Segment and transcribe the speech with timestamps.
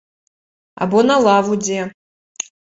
[0.85, 1.79] Або на лаву дзе.